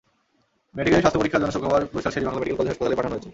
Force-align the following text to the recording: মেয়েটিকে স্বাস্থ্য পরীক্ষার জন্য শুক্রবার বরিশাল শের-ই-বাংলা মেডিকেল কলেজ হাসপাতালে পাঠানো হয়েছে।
মেয়েটিকে 0.75 0.97
স্বাস্থ্য 1.03 1.21
পরীক্ষার 1.21 1.41
জন্য 1.41 1.53
শুক্রবার 1.55 1.81
বরিশাল 1.93 2.11
শের-ই-বাংলা 2.13 2.39
মেডিকেল 2.41 2.57
কলেজ 2.59 2.71
হাসপাতালে 2.71 2.97
পাঠানো 2.99 3.13
হয়েছে। 3.15 3.29